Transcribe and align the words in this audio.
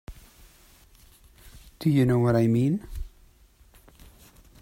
Do 1.77 1.91
you 1.91 2.07
know 2.07 2.17
what 2.17 2.35
I 2.35 2.47
mean? 2.47 2.87